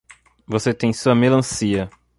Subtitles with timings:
[0.47, 1.87] Você tem sua melancia.